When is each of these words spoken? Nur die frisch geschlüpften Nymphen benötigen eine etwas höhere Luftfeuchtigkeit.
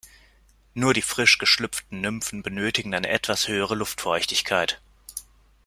Nur 0.73 0.95
die 0.95 1.03
frisch 1.03 1.37
geschlüpften 1.37 2.01
Nymphen 2.01 2.41
benötigen 2.41 2.95
eine 2.95 3.09
etwas 3.09 3.47
höhere 3.47 3.75
Luftfeuchtigkeit. 3.75 4.81